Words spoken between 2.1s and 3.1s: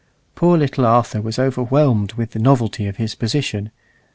with the novelty of